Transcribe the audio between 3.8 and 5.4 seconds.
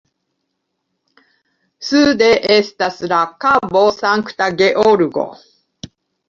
Sankta Georgo.